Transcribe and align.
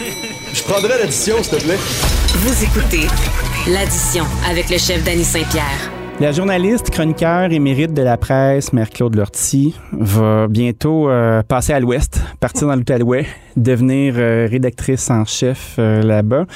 Je 0.00 0.62
prendrai 0.62 0.96
l'addition, 0.98 1.42
s'il 1.42 1.58
te 1.58 1.64
plaît. 1.64 1.76
Vous 1.76 2.64
écoutez 2.64 3.06
l'addition 3.68 4.24
avec 4.48 4.70
le 4.70 4.78
chef 4.78 5.02
Danny 5.02 5.24
Saint-Pierre. 5.24 5.90
La 6.20 6.30
journaliste, 6.30 6.90
chroniqueur 6.90 7.52
émérite 7.52 7.94
de 7.94 8.02
la 8.02 8.16
presse, 8.16 8.72
Mère-Claude 8.72 9.16
Lortie, 9.16 9.74
va 9.92 10.46
bientôt 10.46 11.08
euh, 11.08 11.42
passer 11.42 11.72
à 11.72 11.80
l'ouest, 11.80 12.20
partir 12.40 12.68
dans 12.68 12.76
l'Outaouais, 12.76 13.26
devenir 13.62 14.14
euh, 14.16 14.46
rédactrice 14.50 15.10
en 15.10 15.24
chef 15.24 15.76
euh, 15.78 16.02
là-bas. 16.02 16.46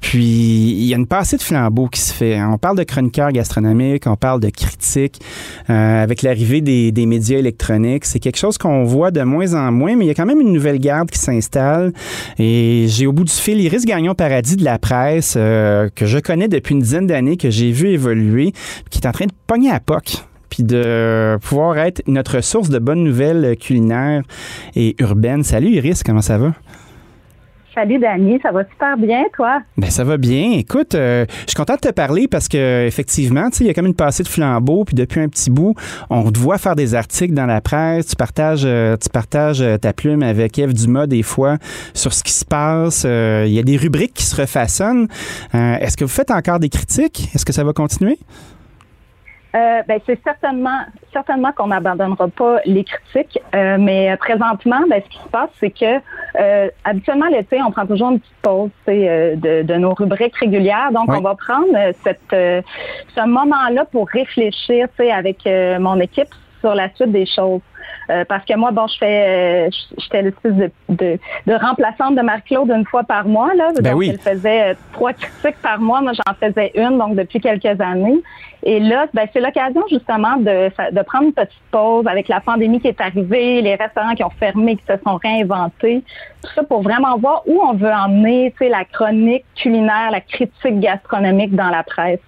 Puis, 0.00 0.22
il 0.22 0.84
y 0.84 0.94
a 0.94 0.96
une 0.96 1.06
passée 1.06 1.36
de 1.36 1.42
flambeau 1.42 1.88
qui 1.88 2.00
se 2.00 2.12
fait. 2.12 2.40
On 2.42 2.58
parle 2.58 2.78
de 2.78 2.84
chroniqueur 2.84 3.32
gastronomique, 3.32 4.06
on 4.06 4.16
parle 4.16 4.40
de 4.40 4.50
critique. 4.50 5.20
avec 5.68 6.22
l'arrivée 6.22 6.60
des, 6.60 6.92
des, 6.92 7.06
médias 7.06 7.38
électroniques, 7.38 8.04
c'est 8.04 8.18
quelque 8.18 8.38
chose 8.38 8.58
qu'on 8.58 8.84
voit 8.84 9.10
de 9.10 9.22
moins 9.22 9.54
en 9.54 9.72
moins, 9.72 9.96
mais 9.96 10.04
il 10.04 10.08
y 10.08 10.10
a 10.10 10.14
quand 10.14 10.26
même 10.26 10.40
une 10.40 10.52
nouvelle 10.52 10.78
garde 10.78 11.10
qui 11.10 11.18
s'installe. 11.18 11.92
Et 12.38 12.86
j'ai 12.88 13.06
au 13.06 13.12
bout 13.12 13.24
du 13.24 13.32
fil 13.32 13.60
Iris 13.60 13.84
Gagnon-Paradis 13.84 14.56
de 14.56 14.64
la 14.64 14.78
presse, 14.78 15.34
que 15.34 16.06
je 16.06 16.18
connais 16.18 16.48
depuis 16.48 16.74
une 16.74 16.80
dizaine 16.80 17.06
d'années, 17.06 17.36
que 17.36 17.50
j'ai 17.50 17.70
vu 17.70 17.88
évoluer, 17.88 18.52
qui 18.90 19.00
est 19.00 19.06
en 19.06 19.12
train 19.12 19.26
de 19.26 19.32
pogner 19.46 19.70
à 19.70 19.80
POC 19.80 20.24
puis 20.52 20.64
de 20.64 21.38
pouvoir 21.40 21.78
être 21.78 22.02
notre 22.06 22.42
source 22.42 22.68
de 22.68 22.78
bonnes 22.78 23.02
nouvelles 23.02 23.56
culinaires 23.56 24.22
et 24.76 24.94
urbaines. 24.98 25.44
Salut 25.44 25.68
Iris, 25.68 26.02
comment 26.02 26.20
ça 26.20 26.36
va? 26.36 26.52
Salut 27.74 27.98
Dani, 27.98 28.38
ça 28.42 28.52
va 28.52 28.62
super 28.70 28.98
bien, 28.98 29.22
toi? 29.34 29.62
Ben 29.78 29.88
ça 29.88 30.04
va 30.04 30.18
bien. 30.18 30.52
Écoute, 30.58 30.94
euh, 30.94 31.24
je 31.30 31.52
suis 31.52 31.56
content 31.56 31.76
de 31.76 31.80
te 31.80 31.90
parler 31.90 32.28
parce 32.28 32.48
que 32.48 32.86
effectivement, 32.86 33.48
tu 33.48 33.56
sais, 33.56 33.64
il 33.64 33.68
y 33.68 33.70
a 33.70 33.72
comme 33.72 33.86
une 33.86 33.94
passée 33.94 34.24
de 34.24 34.28
flambeau, 34.28 34.84
puis 34.84 34.94
depuis 34.94 35.20
un 35.20 35.28
petit 35.28 35.48
bout, 35.48 35.74
on 36.10 36.30
te 36.30 36.38
voit 36.38 36.58
faire 36.58 36.76
des 36.76 36.94
articles 36.94 37.32
dans 37.32 37.46
la 37.46 37.62
presse, 37.62 38.08
tu 38.08 38.16
partages, 38.16 38.64
euh, 38.66 38.98
tu 38.98 39.08
partages 39.08 39.62
euh, 39.62 39.78
ta 39.78 39.94
plume 39.94 40.22
avec 40.22 40.58
Eve 40.58 40.74
Dumas 40.74 41.06
des 41.06 41.22
fois 41.22 41.56
sur 41.94 42.12
ce 42.12 42.22
qui 42.22 42.32
se 42.32 42.44
passe. 42.44 43.04
Il 43.04 43.52
y 43.52 43.58
a 43.58 43.62
des 43.62 43.78
rubriques 43.78 44.12
qui 44.12 44.24
se 44.24 44.36
refaçonnent. 44.38 45.08
Est-ce 45.54 45.96
que 45.96 46.04
vous 46.04 46.10
faites 46.10 46.30
encore 46.30 46.58
des 46.58 46.68
critiques? 46.68 47.30
Est-ce 47.34 47.46
que 47.46 47.54
ça 47.54 47.64
va 47.64 47.72
continuer? 47.72 48.18
Euh, 49.54 49.82
ben, 49.86 50.00
c'est 50.06 50.18
certainement 50.24 50.80
certainement 51.12 51.52
qu'on 51.52 51.66
n'abandonnera 51.66 52.28
pas 52.28 52.60
les 52.64 52.84
critiques, 52.84 53.38
euh, 53.54 53.76
mais 53.78 54.16
présentement, 54.16 54.80
ben, 54.88 55.02
ce 55.04 55.10
qui 55.10 55.22
se 55.22 55.28
passe, 55.28 55.50
c'est 55.60 55.70
que 55.70 56.00
euh, 56.40 56.70
habituellement 56.84 57.26
l'été, 57.26 57.60
on 57.62 57.70
prend 57.70 57.86
toujours 57.86 58.12
une 58.12 58.20
petite 58.20 58.40
pause 58.40 58.70
de, 58.86 59.62
de, 59.62 59.74
nos 59.74 59.92
rubriques 59.92 60.36
régulières. 60.36 60.90
Donc, 60.92 61.08
on 61.08 61.20
va 61.20 61.34
prendre 61.34 61.76
cette 62.02 62.18
ce 62.30 63.26
moment-là 63.26 63.84
pour 63.92 64.08
réfléchir 64.08 64.88
avec 64.98 65.46
mon 65.80 66.00
équipe 66.00 66.34
sur 66.60 66.74
la 66.74 66.88
suite 66.94 67.12
des 67.12 67.26
choses. 67.26 67.60
Euh, 68.12 68.24
parce 68.28 68.44
que 68.44 68.54
moi, 68.56 68.70
bon, 68.72 68.86
je 68.86 68.98
fais, 68.98 69.66
euh, 69.66 69.70
j'étais 69.98 70.22
l'espèce 70.22 70.52
de, 70.52 70.70
de, 70.90 71.18
de, 71.46 71.52
remplaçante 71.54 72.14
de 72.14 72.20
Marc-Claude 72.20 72.70
une 72.70 72.84
fois 72.84 73.04
par 73.04 73.26
mois. 73.26 73.54
Là, 73.54 73.70
ben 73.74 73.90
donc, 73.90 73.98
oui. 73.98 74.10
elle 74.10 74.18
faisait 74.18 74.72
euh, 74.72 74.74
trois 74.92 75.12
critiques 75.12 75.60
par 75.62 75.80
mois. 75.80 76.02
Moi, 76.02 76.12
j'en 76.12 76.34
faisais 76.34 76.72
une, 76.74 76.98
donc 76.98 77.14
depuis 77.14 77.40
quelques 77.40 77.80
années. 77.80 78.20
Et 78.64 78.80
là, 78.80 79.06
ben, 79.14 79.26
c'est 79.32 79.40
l'occasion 79.40 79.82
justement 79.90 80.36
de, 80.36 80.68
de 80.68 81.02
prendre 81.02 81.24
une 81.24 81.32
petite 81.32 81.52
pause 81.70 82.06
avec 82.06 82.28
la 82.28 82.40
pandémie 82.40 82.80
qui 82.80 82.88
est 82.88 83.00
arrivée, 83.00 83.62
les 83.62 83.76
restaurants 83.76 84.14
qui 84.14 84.24
ont 84.24 84.30
fermé, 84.30 84.76
qui 84.76 84.84
se 84.86 84.98
sont 85.04 85.16
réinventés. 85.16 86.02
Tout 86.42 86.50
ça 86.54 86.62
pour 86.62 86.82
vraiment 86.82 87.16
voir 87.18 87.42
où 87.46 87.60
on 87.62 87.72
veut 87.72 87.92
emmener 87.92 88.52
la 88.60 88.84
chronique 88.84 89.44
culinaire, 89.56 90.10
la 90.10 90.20
critique 90.20 90.80
gastronomique 90.80 91.54
dans 91.54 91.70
la 91.70 91.82
presse 91.82 92.20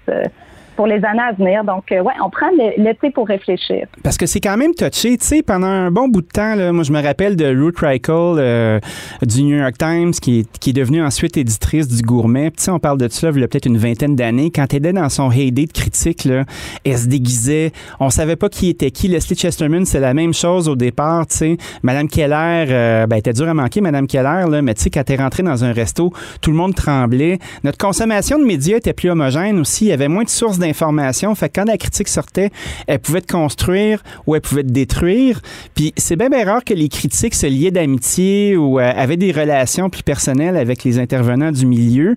pour 0.76 0.86
les 0.86 1.04
années 1.04 1.22
à 1.28 1.32
venir. 1.32 1.64
Donc, 1.64 1.90
euh, 1.92 2.00
ouais, 2.00 2.12
on 2.24 2.30
prend 2.30 2.50
l'été 2.76 3.10
pour 3.10 3.26
réfléchir. 3.26 3.86
Parce 4.02 4.16
que 4.16 4.26
c'est 4.26 4.40
quand 4.40 4.56
même 4.56 4.74
touché. 4.74 5.16
Tu 5.16 5.24
sais, 5.24 5.42
pendant 5.42 5.66
un 5.66 5.90
bon 5.90 6.08
bout 6.08 6.22
de 6.22 6.28
temps, 6.28 6.54
là, 6.54 6.72
moi, 6.72 6.84
je 6.84 6.92
me 6.92 7.02
rappelle 7.02 7.36
de 7.36 7.46
Ruth 7.46 7.78
Reichel 7.78 8.04
euh, 8.38 8.80
du 9.22 9.42
New 9.42 9.58
York 9.58 9.76
Times, 9.78 10.12
qui 10.12 10.40
est, 10.40 10.72
devenue 10.74 11.02
ensuite 11.02 11.36
éditrice 11.36 11.86
du 11.86 12.02
Gourmet. 12.02 12.50
Tu 12.50 12.64
sais, 12.64 12.70
on 12.70 12.80
parle 12.80 12.98
de 12.98 13.08
ça 13.08 13.30
il 13.30 13.40
y 13.40 13.44
a 13.44 13.48
peut-être 13.48 13.66
une 13.66 13.78
vingtaine 13.78 14.16
d'années. 14.16 14.50
Quand 14.50 14.66
elle 14.72 14.78
était 14.78 14.92
dans 14.92 15.08
son 15.08 15.30
heyday 15.30 15.66
de 15.66 15.72
critique, 15.72 16.24
là, 16.24 16.44
elle 16.84 16.98
se 16.98 17.06
déguisait. 17.06 17.72
On 18.00 18.10
savait 18.10 18.36
pas 18.36 18.48
qui 18.48 18.68
était 18.68 18.90
qui. 18.90 19.08
Leslie 19.08 19.36
Chesterman, 19.36 19.84
c'est 19.84 20.00
la 20.00 20.14
même 20.14 20.34
chose 20.34 20.68
au 20.68 20.74
départ. 20.74 21.26
Tu 21.26 21.36
sais, 21.36 21.56
Madame 21.82 22.08
Keller, 22.08 22.66
euh, 22.68 23.06
ben, 23.06 23.16
était 23.16 23.32
dure 23.32 23.48
à 23.48 23.54
manquer, 23.54 23.80
Madame 23.80 24.06
Keller, 24.06 24.44
là, 24.50 24.62
mais 24.62 24.74
tu 24.74 24.82
sais, 24.82 24.90
quand 24.90 25.02
elle 25.08 25.20
est 25.20 25.22
rentrée 25.22 25.42
dans 25.42 25.64
un 25.64 25.72
resto, 25.72 26.12
tout 26.40 26.50
le 26.50 26.56
monde 26.56 26.74
tremblait. 26.74 27.38
Notre 27.62 27.78
consommation 27.78 28.38
de 28.38 28.44
médias 28.44 28.78
était 28.78 28.92
plus 28.92 29.10
homogène 29.10 29.60
aussi. 29.60 29.86
Il 29.86 29.88
y 29.88 29.92
avait 29.92 30.08
moins 30.08 30.24
de 30.24 30.28
sources 30.28 30.58
d'informations. 30.64 31.34
Fait 31.34 31.48
que 31.48 31.60
quand 31.60 31.66
la 31.66 31.78
critique 31.78 32.08
sortait, 32.08 32.50
elle 32.86 32.98
pouvait 32.98 33.20
te 33.20 33.32
construire 33.32 34.02
ou 34.26 34.34
elle 34.34 34.40
pouvait 34.40 34.62
te 34.62 34.70
détruire. 34.70 35.40
Puis 35.74 35.92
c'est 35.96 36.16
bien, 36.16 36.28
bien 36.28 36.44
rare 36.44 36.64
que 36.64 36.74
les 36.74 36.88
critiques 36.88 37.34
se 37.34 37.46
liaient 37.46 37.70
d'amitié 37.70 38.56
ou 38.56 38.78
euh, 38.78 38.92
avaient 38.94 39.16
des 39.16 39.32
relations 39.32 39.90
plus 39.90 40.02
personnelles 40.02 40.56
avec 40.56 40.84
les 40.84 40.98
intervenants 40.98 41.52
du 41.52 41.66
milieu. 41.66 42.16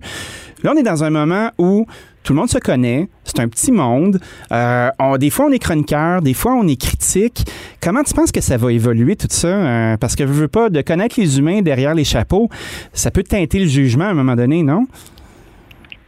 Là, 0.62 0.72
on 0.74 0.78
est 0.78 0.82
dans 0.82 1.04
un 1.04 1.10
moment 1.10 1.50
où 1.58 1.86
tout 2.24 2.34
le 2.34 2.40
monde 2.40 2.50
se 2.50 2.58
connaît, 2.58 3.08
c'est 3.24 3.40
un 3.40 3.48
petit 3.48 3.72
monde. 3.72 4.20
Euh, 4.52 4.90
des 5.18 5.30
fois, 5.30 5.46
on 5.46 5.50
est 5.50 5.58
chroniqueur, 5.58 6.20
des 6.20 6.34
fois, 6.34 6.52
on 6.52 6.66
est 6.68 6.78
critique. 6.78 7.46
Comment 7.80 8.02
tu 8.02 8.12
penses 8.12 8.32
que 8.32 8.40
ça 8.40 8.56
va 8.56 8.70
évoluer 8.72 9.16
tout 9.16 9.28
ça? 9.30 9.48
Euh, 9.48 9.96
parce 9.96 10.14
que 10.14 10.26
je 10.26 10.32
veux 10.32 10.48
pas 10.48 10.68
de 10.68 10.82
connaître 10.82 11.18
les 11.18 11.38
humains 11.38 11.62
derrière 11.62 11.94
les 11.94 12.04
chapeaux, 12.04 12.50
ça 12.92 13.10
peut 13.10 13.22
teinter 13.22 13.60
le 13.60 13.66
jugement 13.66 14.04
à 14.04 14.08
un 14.08 14.14
moment 14.14 14.36
donné, 14.36 14.62
non? 14.62 14.86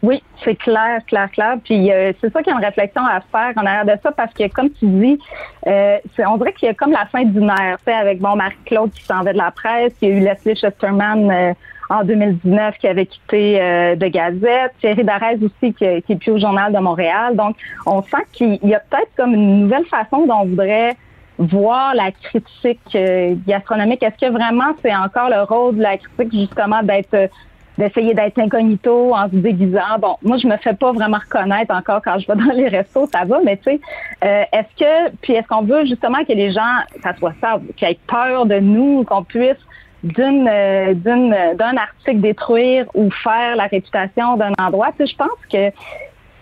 Oui, 0.03 0.22
c'est 0.43 0.56
clair, 0.56 1.05
clair, 1.06 1.31
clair. 1.31 1.56
Puis 1.62 1.93
euh, 1.93 2.12
c'est 2.21 2.33
ça 2.33 2.43
qu'il 2.43 2.50
y 2.53 2.56
a 2.56 2.59
une 2.59 2.65
réflexion 2.65 3.03
à 3.05 3.21
faire 3.21 3.53
en 3.56 3.66
arrière 3.66 3.84
de 3.84 4.00
ça 4.03 4.11
parce 4.12 4.33
que, 4.33 4.49
comme 4.49 4.71
tu 4.71 4.87
dis, 4.87 5.19
euh, 5.66 5.99
on 6.27 6.38
dirait 6.38 6.55
qu'il 6.55 6.69
y 6.69 6.71
a 6.71 6.75
comme 6.75 6.93
la 6.93 7.06
fin 7.06 7.25
d'une 7.25 7.50
ère, 7.50 7.77
avec 7.87 8.19
bon 8.19 8.34
Marc-Claude 8.34 8.91
qui 8.93 9.05
s'en 9.05 9.22
va 9.22 9.33
de 9.33 9.38
la 9.38 9.50
presse, 9.50 9.93
il 10.00 10.09
y 10.09 10.12
a 10.12 10.15
eu 10.16 10.21
Leslie 10.21 10.56
Chesterman 10.56 11.31
euh, 11.31 11.53
en 11.91 12.05
2019 12.05 12.78
qui 12.78 12.87
avait 12.87 13.05
quitté 13.05 13.61
euh, 13.61 13.94
de 13.94 14.06
Gazette, 14.06 14.72
Thierry 14.81 15.05
Darès 15.05 15.37
aussi 15.37 15.75
qui, 15.75 16.03
qui 16.03 16.12
est 16.12 16.19
plus 16.19 16.32
au 16.32 16.38
Journal 16.38 16.72
de 16.72 16.78
Montréal. 16.78 17.37
Donc, 17.37 17.56
on 17.84 18.03
sent 18.03 18.25
qu'il 18.32 18.59
y 18.62 18.75
a 18.75 18.81
peut-être 18.81 19.11
comme 19.19 19.34
une 19.34 19.62
nouvelle 19.62 19.87
façon 19.87 20.25
dont 20.27 20.41
on 20.43 20.47
voudrait 20.47 20.97
voir 21.37 21.94
la 21.94 22.11
critique 22.11 22.97
gastronomique. 23.47 24.03
Est-ce 24.03 24.27
que 24.27 24.31
vraiment 24.31 24.72
c'est 24.82 24.94
encore 24.94 25.31
le 25.31 25.43
rôle 25.43 25.77
de 25.77 25.82
la 25.82 25.97
critique 25.97 26.32
justement 26.32 26.82
d'être 26.82 27.31
d'essayer 27.80 28.12
d'être 28.12 28.38
incognito 28.38 29.14
en 29.14 29.28
se 29.28 29.36
déguisant. 29.36 29.98
Bon, 29.98 30.16
moi, 30.22 30.36
je 30.36 30.46
me 30.46 30.56
fais 30.58 30.74
pas 30.74 30.92
vraiment 30.92 31.16
reconnaître 31.16 31.74
encore 31.74 32.02
quand 32.04 32.18
je 32.18 32.26
vais 32.26 32.36
dans 32.46 32.52
les 32.52 32.68
restos, 32.68 33.08
ça 33.12 33.24
va, 33.24 33.41
mais 33.44 33.56
tu 33.56 33.64
sais, 33.64 33.80
euh, 34.22 34.44
est-ce 34.52 34.84
que, 34.84 35.16
puis 35.22 35.32
est-ce 35.32 35.48
qu'on 35.48 35.62
veut 35.62 35.86
justement 35.86 36.22
que 36.24 36.32
les 36.32 36.52
gens, 36.52 36.76
ça 37.02 37.14
soit 37.16 37.32
ça, 37.40 37.58
qu'ils 37.76 37.88
aient 37.88 37.98
peur 38.06 38.44
de 38.44 38.60
nous, 38.60 39.04
qu'on 39.04 39.24
puisse 39.24 39.58
d'une 40.02 40.48
euh, 40.48 40.94
d'une 40.94 41.34
d'un 41.56 41.76
article 41.76 42.20
détruire 42.20 42.86
ou 42.94 43.10
faire 43.10 43.56
la 43.56 43.64
réputation 43.64 44.36
d'un 44.36 44.52
endroit? 44.58 44.88
Tu 44.92 45.06
sais, 45.06 45.12
je 45.12 45.16
pense 45.16 45.40
que 45.50 45.70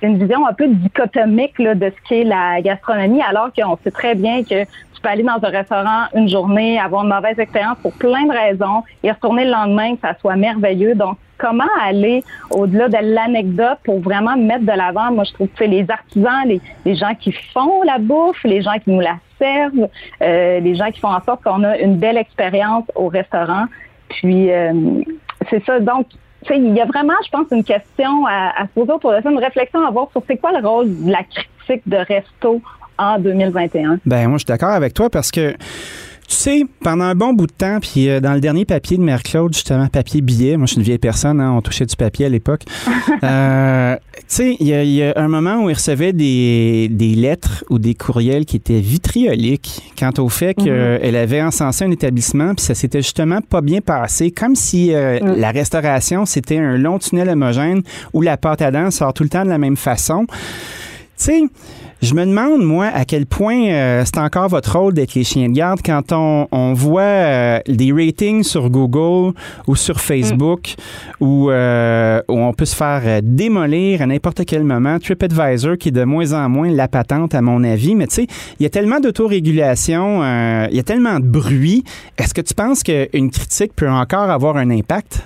c'est 0.01 0.07
une 0.07 0.19
vision 0.19 0.47
un 0.47 0.53
peu 0.53 0.67
dichotomique 0.69 1.59
là, 1.59 1.75
de 1.75 1.91
ce 1.91 2.09
qu'est 2.09 2.25
la 2.25 2.61
gastronomie, 2.61 3.23
alors 3.23 3.51
qu'on 3.53 3.79
sait 3.85 3.91
très 3.93 4.15
bien 4.17 4.43
que 4.43 4.65
tu 4.65 5.03
peux 5.03 5.09
aller 5.09 5.23
dans 5.23 5.39
un 5.41 5.51
restaurant 5.51 6.07
une 6.15 6.29
journée, 6.29 6.81
avoir 6.81 7.05
une 7.05 7.15
mauvaise 7.15 7.39
expérience 7.39 7.79
pour 7.81 7.93
plein 7.93 8.25
de 8.25 8.33
raisons 8.33 8.83
et 9.05 9.13
retourner 9.13 9.45
le 9.45 9.53
lendemain 9.53 9.95
que 9.95 10.01
ça 10.01 10.17
soit 10.21 10.37
merveilleux. 10.37 10.97
Donc, 10.97 11.17
comment 11.39 11.65
aller 11.81 12.23
au-delà 12.51 12.89
de 12.89 12.99
l'anecdote 13.01 13.79
pour 13.85 14.01
vraiment 14.01 14.37
mettre 14.37 14.65
de 14.65 14.73
l'avant? 14.73 15.13
Moi, 15.13 15.25
je 15.25 15.33
trouve 15.33 15.49
que 15.49 15.65
les 15.65 15.87
artisans, 15.89 16.45
les, 16.85 16.95
gens 16.95 17.15
qui 17.15 17.33
font 17.55 17.83
la 17.83 17.99
bouffe, 17.99 18.43
les 18.45 18.63
gens 18.63 18.79
qui 18.83 18.91
nous 18.91 19.01
la 19.01 19.17
servent, 19.39 19.89
euh, 20.23 20.61
les 20.61 20.75
gens 20.75 20.91
qui 20.91 21.01
font 21.01 21.09
en 21.09 21.23
sorte 21.23 21.43
qu'on 21.43 21.63
a 21.65 21.79
une 21.79 21.97
belle 21.97 22.17
expérience 22.17 22.85
au 22.95 23.09
restaurant. 23.09 23.67
Puis, 24.09 24.51
euh, 24.51 24.73
c'est 25.49 25.65
ça. 25.65 25.81
Donc, 25.81 26.07
il 26.51 26.75
y 26.75 26.81
a 26.81 26.85
vraiment, 26.85 27.15
je 27.25 27.31
pense, 27.31 27.47
une 27.51 27.65
question 27.65 28.27
à, 28.27 28.65
se 28.67 28.81
poser 28.81 28.93
de 28.93 29.23
ça, 29.23 29.31
une 29.31 29.39
réflexion 29.39 29.85
à 29.85 29.89
avoir 29.89 30.11
sur 30.13 30.23
c'est 30.27 30.37
quoi 30.37 30.53
le 30.59 30.67
rôle 30.67 30.87
de 31.05 31.11
la 31.11 31.23
critique 31.23 31.83
de 31.87 31.97
resto 31.97 32.61
en 32.99 33.19
2021. 33.19 33.99
Ben 34.07 34.29
moi, 34.29 34.39
je 34.39 34.39
suis 34.39 34.47
d'accord 34.47 34.71
avec 34.71 34.95
toi 34.95 35.09
parce 35.11 35.31
que 35.31 35.55
tu 36.29 36.35
sais, 36.37 36.67
pendant 36.83 37.05
un 37.05 37.15
bon 37.15 37.33
bout 37.33 37.47
de 37.47 37.53
temps, 37.53 37.79
puis 37.81 38.11
euh, 38.11 38.21
dans 38.21 38.35
le 38.35 38.41
dernier 38.41 38.67
papier 38.67 38.99
de 38.99 39.03
Mère 39.03 39.23
Claude, 39.23 39.55
justement, 39.55 39.87
papier 39.87 40.21
billet, 40.21 40.59
moi 40.59 40.67
je 40.67 40.73
suis 40.73 40.77
une 40.79 40.85
vieille 40.85 40.99
personne, 40.99 41.41
hein, 41.41 41.53
on 41.57 41.63
touchait 41.63 41.87
du 41.87 41.97
papier 41.97 42.27
à 42.27 42.29
l'époque. 42.29 42.65
euh, 43.23 43.97
tu 44.17 44.23
sais, 44.27 44.57
il 44.61 44.67
y, 44.67 44.97
y, 44.97 45.03
a 45.03 45.15
un 45.17 45.29
moment 45.29 45.65
où 45.65 45.71
il 45.71 45.73
recevait 45.73 46.13
des, 46.13 46.89
des, 46.91 47.15
lettres 47.15 47.65
ou 47.71 47.79
des 47.79 47.95
courriels 47.95 48.45
qui 48.45 48.57
étaient 48.57 48.81
vitrioliques 48.81 49.81
quant 49.99 50.13
au 50.19 50.29
fait 50.29 50.53
qu'elle 50.53 51.01
mm 51.01 51.03
-hmm. 51.03 51.17
avait 51.17 51.43
encensé 51.43 51.85
un 51.87 51.91
établissement, 51.91 52.55
puis 52.55 52.65
ça 52.65 52.75
s'était 52.75 53.01
justement 53.01 53.41
pas 53.41 53.63
bien 53.63 53.81
passé, 53.81 54.31
comme 54.31 54.55
si 54.55 54.93
euh, 54.93 55.21
mm. 55.21 55.41
la 55.41 55.51
restauration, 55.51 56.27
c'était 56.27 56.59
un 56.59 56.77
long 56.77 56.99
tunnel 56.99 57.31
homogène 57.31 57.81
où 58.13 58.21
la 58.21 58.37
pâte 58.37 58.61
à 58.61 58.71
dents 58.71 58.91
sort 58.91 59.15
tout 59.15 59.23
le 59.23 59.31
temps 59.31 59.45
de 59.45 59.51
la 59.51 59.59
même 59.59 59.79
façon. 59.79 60.27
Tu 61.19 61.25
sais, 61.25 61.43
je 62.01 62.15
me 62.15 62.25
demande, 62.25 62.63
moi, 62.63 62.87
à 62.87 63.05
quel 63.05 63.27
point 63.27 63.71
euh, 63.71 64.05
c'est 64.05 64.19
encore 64.19 64.49
votre 64.49 64.79
rôle 64.79 64.95
d'être 64.95 65.15
les 65.15 65.25
chiens 65.25 65.49
de 65.49 65.55
garde 65.55 65.81
quand 65.85 66.13
on, 66.13 66.47
on 66.53 66.73
voit 66.73 67.03
euh, 67.03 67.59
des 67.67 67.93
ratings 67.93 68.45
sur 68.45 68.71
Google 68.71 69.35
ou 69.67 69.75
sur 69.75 70.01
Facebook 70.01 70.77
mm. 71.21 71.25
où, 71.25 71.51
euh, 71.51 72.23
où, 72.29 72.39
on 72.39 72.53
peut 72.53 72.67
se 72.67 72.77
faire 72.77 73.21
démolir 73.21 74.03
à 74.03 74.07
n'importe 74.07 74.45
quel 74.47 74.63
moment. 74.63 75.01
TripAdvisor 75.01 75.77
qui 75.77 75.89
est 75.89 75.93
de 75.93 76.05
moins 76.05 76.33
en 76.35 76.49
moins 76.49 76.71
la 76.71 76.87
patente, 76.87 77.35
à 77.35 77.43
mon 77.43 77.65
avis. 77.65 77.97
Mais 77.97 78.07
tu 78.07 78.15
sais, 78.15 78.27
il 78.61 78.63
y 78.63 78.67
a 78.67 78.71
tellement 78.71 79.01
d'autorégulation, 79.01 80.23
il 80.71 80.77
y 80.77 80.81
a 80.81 80.85
tellement 80.85 81.19
de 81.19 81.27
bruit. 81.27 81.83
Est-ce 82.17 82.33
que 82.33 82.43
tu 82.43 82.55
penses 82.55 82.85
qu'une 82.85 83.31
critique 83.33 83.73
peut 83.75 83.91
encore 83.91 84.31
avoir 84.31 84.57
un 84.57 84.71
impact? 84.71 85.25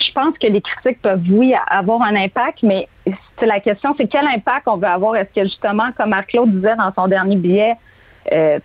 Je 0.00 0.12
pense 0.12 0.36
que 0.38 0.46
les 0.46 0.60
critiques 0.60 1.00
peuvent, 1.02 1.22
oui, 1.30 1.54
avoir 1.68 2.02
un 2.02 2.16
impact, 2.16 2.62
mais 2.62 2.88
la 3.40 3.60
question, 3.60 3.94
c'est 3.96 4.08
quel 4.08 4.26
impact 4.26 4.66
on 4.66 4.76
veut 4.76 4.88
avoir? 4.88 5.16
Est-ce 5.16 5.32
que 5.34 5.44
justement, 5.44 5.92
comme 5.96 6.10
Marc-Claude 6.10 6.50
disait 6.50 6.76
dans 6.76 6.92
son 6.94 7.08
dernier 7.08 7.36
billet, 7.36 7.74
euh, 8.32 8.58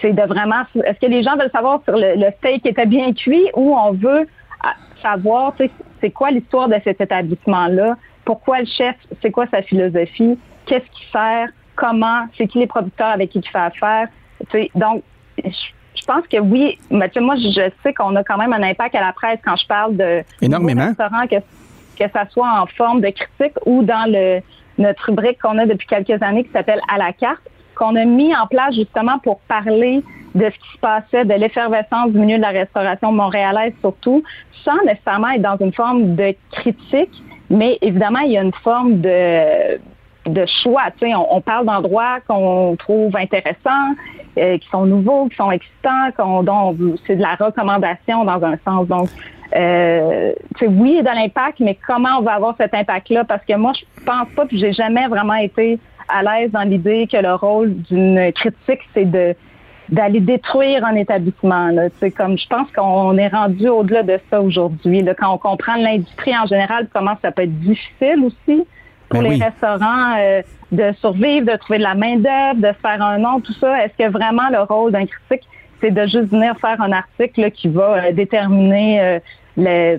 c'est 0.00 0.12
de 0.12 0.22
vraiment, 0.22 0.62
est-ce 0.84 0.98
que 0.98 1.10
les 1.10 1.22
gens 1.22 1.36
veulent 1.36 1.50
savoir 1.52 1.80
sur 1.84 1.96
le, 1.96 2.16
le 2.16 2.30
steak 2.38 2.66
était 2.66 2.86
bien 2.86 3.12
cuit 3.12 3.48
ou 3.54 3.74
on 3.74 3.92
veut 3.92 4.26
ah, 4.62 4.74
savoir, 5.00 5.54
c'est 6.00 6.10
quoi 6.10 6.30
l'histoire 6.30 6.68
de 6.68 6.76
cet 6.82 7.00
établissement-là, 7.00 7.96
pourquoi 8.24 8.60
le 8.60 8.66
chef, 8.66 8.96
c'est 9.22 9.30
quoi 9.30 9.46
sa 9.50 9.62
philosophie, 9.62 10.38
qu'est-ce 10.66 10.86
qu'il 10.90 11.06
fait, 11.12 11.46
comment, 11.76 12.26
c'est 12.36 12.48
qui 12.48 12.58
les 12.58 12.66
producteurs 12.66 13.08
avec 13.08 13.30
qui 13.30 13.38
il 13.38 13.48
fait 13.48 13.58
affaire? 13.58 14.08
donc, 14.74 15.02
je 15.42 15.50
pense 16.04 16.26
que 16.26 16.38
oui, 16.38 16.78
mais 16.90 17.10
moi, 17.20 17.36
je 17.36 17.70
sais 17.82 17.94
qu'on 17.94 18.14
a 18.16 18.24
quand 18.24 18.38
même 18.38 18.52
un 18.52 18.62
impact 18.62 18.94
à 18.94 19.00
la 19.00 19.12
presse 19.12 19.38
quand 19.44 19.56
je 19.56 19.66
parle 19.66 19.96
de 19.96 20.22
Énormément. 20.42 20.86
restaurants, 20.86 21.26
que, 21.26 21.36
que 21.98 22.10
ça 22.12 22.26
soit 22.30 22.60
en 22.60 22.66
forme 22.66 23.00
de 23.00 23.10
critique 23.10 23.56
ou 23.64 23.82
dans 23.82 24.10
le 24.10 24.40
notre 24.78 25.06
rubrique 25.06 25.40
qu'on 25.40 25.56
a 25.58 25.66
depuis 25.66 25.86
quelques 25.86 26.22
années 26.22 26.44
qui 26.44 26.50
s'appelle 26.52 26.80
À 26.92 26.98
la 26.98 27.12
carte, 27.12 27.40
qu'on 27.74 27.96
a 27.96 28.04
mis 28.04 28.34
en 28.36 28.46
place 28.46 28.74
justement 28.74 29.18
pour 29.20 29.40
parler 29.40 30.02
de 30.34 30.44
ce 30.44 30.50
qui 30.50 30.72
se 30.74 30.78
passait, 30.78 31.24
de 31.24 31.32
l'effervescence 31.32 32.12
du 32.12 32.18
milieu 32.18 32.36
de 32.36 32.42
la 32.42 32.50
restauration 32.50 33.10
montréalaise 33.10 33.72
surtout, 33.80 34.22
sans 34.64 34.76
nécessairement 34.84 35.30
être 35.30 35.42
dans 35.42 35.56
une 35.58 35.72
forme 35.72 36.14
de 36.14 36.34
critique, 36.52 37.22
mais 37.48 37.78
évidemment, 37.80 38.18
il 38.20 38.32
y 38.32 38.38
a 38.38 38.42
une 38.42 38.52
forme 38.52 39.00
de 39.00 39.78
de 40.26 40.44
choix. 40.62 40.84
Tu 40.98 41.08
sais, 41.08 41.14
on, 41.14 41.40
parle 41.40 41.66
d'endroits 41.66 42.20
qu'on 42.26 42.76
trouve 42.76 43.14
intéressants, 43.16 43.94
euh, 44.38 44.58
qui 44.58 44.68
sont 44.68 44.86
nouveaux, 44.86 45.28
qui 45.28 45.36
sont 45.36 45.50
excitants, 45.50 46.42
dont 46.42 46.76
c'est 47.06 47.16
de 47.16 47.22
la 47.22 47.34
recommandation 47.34 48.24
dans 48.24 48.42
un 48.44 48.56
sens. 48.64 48.86
Donc, 48.88 49.08
euh, 49.54 50.32
tu 50.56 50.66
sais, 50.66 50.70
oui, 50.70 50.90
il 50.90 50.96
y 50.96 50.98
a 50.98 51.02
de 51.02 51.18
l'impact, 51.18 51.60
mais 51.60 51.78
comment 51.86 52.18
on 52.18 52.22
va 52.22 52.34
avoir 52.34 52.54
cet 52.56 52.74
impact-là? 52.74 53.24
Parce 53.24 53.44
que 53.44 53.54
moi, 53.54 53.72
je 53.74 54.04
pense 54.04 54.28
pas, 54.34 54.46
puis 54.46 54.58
j'ai 54.58 54.72
jamais 54.72 55.06
vraiment 55.06 55.34
été 55.34 55.78
à 56.08 56.22
l'aise 56.22 56.50
dans 56.50 56.62
l'idée 56.62 57.08
que 57.10 57.16
le 57.16 57.34
rôle 57.34 57.74
d'une 57.82 58.32
critique, 58.32 58.80
c'est 58.94 59.10
de 59.10 59.34
d'aller 59.88 60.18
détruire 60.18 60.84
un 60.84 60.96
établissement. 60.96 61.68
Là. 61.68 61.88
Comme 62.16 62.36
je 62.36 62.48
pense 62.48 62.68
qu'on 62.72 63.16
est 63.18 63.28
rendu 63.28 63.68
au-delà 63.68 64.02
de 64.02 64.18
ça 64.28 64.42
aujourd'hui. 64.42 65.04
Quand 65.16 65.32
on 65.32 65.38
comprend 65.38 65.76
l'industrie 65.76 66.36
en 66.36 66.44
général, 66.46 66.88
comment 66.92 67.14
ça 67.22 67.30
peut 67.30 67.42
être 67.42 67.60
difficile 67.60 68.24
aussi 68.24 68.66
pour 69.08 69.22
ben 69.22 69.30
les 69.30 69.42
restaurants 69.42 70.16
euh, 70.18 70.42
de 70.72 70.92
survivre, 71.00 71.46
de 71.46 71.56
trouver 71.56 71.78
de 71.78 71.84
la 71.84 71.94
main-d'œuvre, 71.94 72.56
de 72.56 72.72
faire 72.82 73.02
un 73.02 73.18
nom, 73.18 73.40
tout 73.40 73.52
ça. 73.54 73.84
Est-ce 73.84 74.04
que 74.04 74.10
vraiment 74.10 74.48
le 74.50 74.62
rôle 74.62 74.92
d'un 74.92 75.06
critique, 75.06 75.46
c'est 75.80 75.90
de 75.90 76.02
juste 76.02 76.30
venir 76.30 76.56
faire 76.60 76.80
un 76.80 76.92
article 76.92 77.50
qui 77.50 77.68
va 77.68 78.06
euh, 78.06 78.12
déterminer 78.12 79.20
euh, 79.58 79.98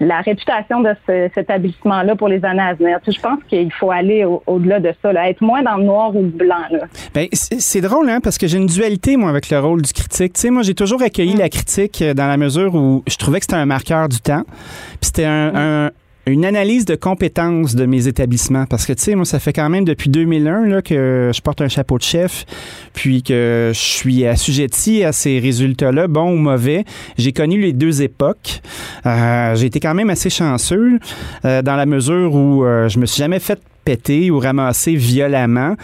la 0.00 0.20
réputation 0.22 0.80
de 0.80 0.94
cet 1.06 1.36
établissement-là 1.36 2.16
pour 2.16 2.28
les 2.28 2.42
années 2.42 2.62
à 2.62 2.72
venir? 2.72 2.98
je 3.06 3.20
pense 3.20 3.38
qu'il 3.48 3.70
faut 3.72 3.90
aller 3.90 4.24
au- 4.24 4.58
delà 4.58 4.80
de 4.80 4.94
ça, 5.02 5.12
être 5.28 5.42
moins 5.42 5.62
dans 5.62 5.76
le 5.76 5.84
noir 5.84 6.16
ou 6.16 6.22
le 6.22 6.28
blanc. 6.28 6.64
Ben, 7.12 7.28
c'est 7.32 7.82
drôle, 7.82 8.08
hein, 8.08 8.20
parce 8.22 8.38
que 8.38 8.46
j'ai 8.46 8.56
une 8.56 8.66
dualité, 8.66 9.18
moi, 9.18 9.28
avec 9.28 9.50
le 9.50 9.58
rôle 9.58 9.82
du 9.82 9.92
critique. 9.92 10.32
Tu 10.32 10.40
sais, 10.40 10.50
moi, 10.50 10.62
j'ai 10.62 10.74
toujours 10.74 11.02
accueilli 11.02 11.34
mm. 11.34 11.38
la 11.38 11.48
critique 11.50 12.02
dans 12.16 12.26
la 12.26 12.38
mesure 12.38 12.74
où 12.74 13.02
je 13.06 13.16
trouvais 13.16 13.40
que 13.40 13.44
c'était 13.44 13.56
un 13.56 13.66
marqueur 13.66 14.08
du 14.08 14.20
temps. 14.20 14.44
Puis 14.46 15.10
c'était 15.12 15.26
un, 15.26 15.88
mm 15.88 15.90
une 16.26 16.44
analyse 16.44 16.84
de 16.84 16.94
compétences 16.94 17.74
de 17.74 17.86
mes 17.86 18.06
établissements. 18.06 18.66
Parce 18.66 18.86
que, 18.86 18.92
tu 18.92 19.02
sais, 19.02 19.14
moi, 19.14 19.24
ça 19.24 19.38
fait 19.38 19.52
quand 19.52 19.68
même 19.68 19.84
depuis 19.84 20.10
2001 20.10 20.66
là, 20.66 20.82
que 20.82 21.30
je 21.34 21.40
porte 21.40 21.60
un 21.60 21.68
chapeau 21.68 21.98
de 21.98 22.02
chef, 22.02 22.44
puis 22.92 23.22
que 23.22 23.70
je 23.74 23.78
suis 23.78 24.26
assujetti 24.26 25.02
à 25.04 25.12
ces 25.12 25.38
résultats-là, 25.38 26.08
bons 26.08 26.32
ou 26.32 26.36
mauvais. 26.36 26.84
J'ai 27.16 27.32
connu 27.32 27.60
les 27.60 27.72
deux 27.72 28.02
époques. 28.02 28.60
Euh, 29.06 29.54
j'ai 29.56 29.66
été 29.66 29.80
quand 29.80 29.94
même 29.94 30.10
assez 30.10 30.30
chanceux 30.30 30.98
euh, 31.44 31.62
dans 31.62 31.76
la 31.76 31.86
mesure 31.86 32.34
où 32.34 32.64
euh, 32.64 32.88
je 32.88 32.98
me 32.98 33.06
suis 33.06 33.18
jamais 33.18 33.40
fait 33.40 33.60
péter 33.84 34.30
ou 34.30 34.38
ramasser 34.38 34.94
violemment. 34.94 35.74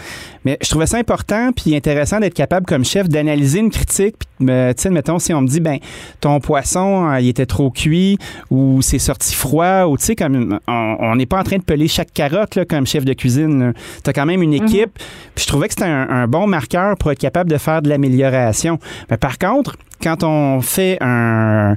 Mais 0.45 0.57
je 0.61 0.69
trouvais 0.69 0.85
ça 0.85 0.97
important 0.97 1.51
puis 1.51 1.75
intéressant 1.75 2.19
d'être 2.19 2.33
capable 2.33 2.65
comme 2.65 2.85
chef 2.85 3.09
d'analyser 3.09 3.59
une 3.59 3.71
critique. 3.71 4.15
Puis, 4.39 4.47
tu 4.47 4.53
sais, 4.77 4.89
mettons, 4.89 5.19
si 5.19 5.33
on 5.33 5.41
me 5.41 5.47
dit, 5.47 5.59
ben 5.59 5.79
ton 6.21 6.39
poisson, 6.39 7.13
il 7.17 7.27
était 7.27 7.45
trop 7.45 7.69
cuit 7.69 8.17
ou 8.49 8.81
c'est 8.81 8.99
sorti 8.99 9.35
froid 9.35 9.85
ou 9.85 9.97
tu 9.97 10.05
sais, 10.05 10.15
comme 10.15 10.59
on 10.67 11.15
n'est 11.15 11.25
pas 11.25 11.39
en 11.39 11.43
train 11.43 11.57
de 11.57 11.63
peler 11.63 11.87
chaque 11.87 12.13
carotte 12.13 12.55
là, 12.55 12.65
comme 12.65 12.85
chef 12.85 13.03
de 13.03 13.13
cuisine. 13.13 13.73
Tu 14.03 14.09
as 14.09 14.13
quand 14.13 14.25
même 14.25 14.41
une 14.41 14.57
mhm. 14.57 14.65
équipe. 14.65 14.99
Puis 15.35 15.43
je 15.43 15.47
trouvais 15.47 15.67
que 15.67 15.73
c'était 15.73 15.85
un, 15.85 16.07
un, 16.09 16.27
bon 16.27 16.47
marqueur 16.47 16.95
pour 16.97 17.11
être 17.11 17.19
capable 17.19 17.49
de 17.49 17.57
faire 17.57 17.81
de 17.81 17.89
l'amélioration. 17.89 18.79
Mais 19.09 19.17
par 19.17 19.37
contre, 19.37 19.75
quand 20.01 20.23
on 20.23 20.61
fait 20.61 20.97
un 21.01 21.75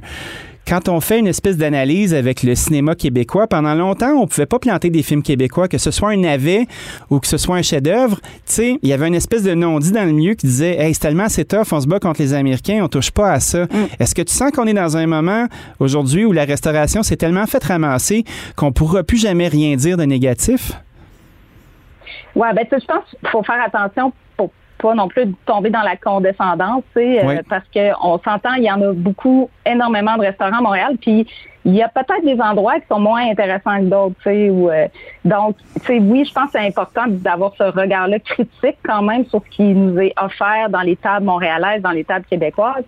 quand 0.67 0.89
on 0.89 1.01
fait 1.01 1.19
une 1.19 1.27
espèce 1.27 1.57
d'analyse 1.57 2.13
avec 2.13 2.43
le 2.43 2.55
cinéma 2.55 2.95
québécois, 2.95 3.47
pendant 3.47 3.73
longtemps, 3.75 4.13
on 4.13 4.27
pouvait 4.27 4.45
pas 4.45 4.59
planter 4.59 4.89
des 4.89 5.03
films 5.03 5.23
québécois, 5.23 5.67
que 5.67 5.77
ce 5.77 5.91
soit 5.91 6.09
un 6.09 6.17
navet 6.17 6.67
ou 7.09 7.19
que 7.19 7.27
ce 7.27 7.37
soit 7.37 7.57
un 7.57 7.61
chef-d'œuvre. 7.61 8.19
Tu 8.21 8.29
sais, 8.45 8.79
il 8.81 8.89
y 8.89 8.93
avait 8.93 9.07
une 9.07 9.15
espèce 9.15 9.43
de 9.43 9.53
non-dit 9.53 9.91
dans 9.91 10.05
le 10.05 10.11
milieu 10.11 10.33
qui 10.33 10.47
disait 10.47 10.77
Hey, 10.77 10.93
c'est 10.93 11.01
tellement 11.01 11.23
assez 11.23 11.45
tough, 11.45 11.71
on 11.71 11.81
se 11.81 11.87
bat 11.87 11.99
contre 11.99 12.21
les 12.21 12.33
Américains, 12.33 12.79
on 12.83 12.87
touche 12.87 13.11
pas 13.11 13.31
à 13.31 13.39
ça. 13.39 13.63
Mm. 13.65 13.87
Est-ce 13.99 14.15
que 14.15 14.21
tu 14.21 14.33
sens 14.33 14.51
qu'on 14.51 14.67
est 14.67 14.73
dans 14.73 14.97
un 14.97 15.07
moment 15.07 15.47
aujourd'hui 15.79 16.25
où 16.25 16.31
la 16.31 16.45
restauration 16.45 17.03
s'est 17.03 17.17
tellement 17.17 17.45
fait 17.47 17.63
ramasser 17.63 18.23
qu'on 18.55 18.71
pourra 18.71 19.03
plus 19.03 19.17
jamais 19.17 19.47
rien 19.47 19.75
dire 19.75 19.97
de 19.97 20.03
négatif? 20.03 20.73
Oui, 22.35 22.47
ben, 22.55 22.65
je 22.71 22.85
pense 22.85 23.03
qu'il 23.09 23.29
faut 23.29 23.43
faire 23.43 23.61
attention 23.65 24.13
pas 24.81 24.95
non 24.95 25.07
plus 25.07 25.31
tomber 25.45 25.69
dans 25.69 25.81
la 25.81 25.95
condescendance, 25.95 26.83
euh, 26.97 27.41
parce 27.49 27.65
qu'on 27.73 28.19
s'entend, 28.19 28.53
il 28.57 28.63
y 28.63 28.71
en 28.71 28.81
a 28.81 28.93
beaucoup, 28.93 29.49
énormément 29.65 30.15
de 30.17 30.21
restaurants 30.21 30.57
à 30.57 30.61
Montréal, 30.61 30.97
puis 30.99 31.27
il 31.63 31.75
y 31.75 31.83
a 31.83 31.89
peut-être 31.89 32.25
des 32.25 32.41
endroits 32.41 32.79
qui 32.79 32.87
sont 32.87 32.99
moins 32.99 33.29
intéressants 33.29 33.77
que 33.77 33.85
d'autres, 33.85 34.15
tu 34.23 34.29
sais, 34.29 34.49
euh, 34.49 34.87
donc, 35.23 35.55
tu 35.85 35.99
oui, 35.99 36.25
je 36.25 36.33
pense 36.33 36.45
que 36.45 36.51
c'est 36.53 36.67
important 36.67 37.03
d'avoir 37.07 37.53
ce 37.57 37.63
regard-là 37.63 38.19
critique 38.19 38.77
quand 38.83 39.03
même 39.03 39.25
sur 39.25 39.41
ce 39.45 39.55
qui 39.55 39.63
nous 39.63 39.99
est 39.99 40.13
offert 40.19 40.69
dans 40.69 40.81
les 40.81 40.95
tables 40.95 41.25
montréalaises, 41.25 41.81
dans 41.81 41.91
les 41.91 42.03
tables 42.03 42.25
québécoises. 42.25 42.85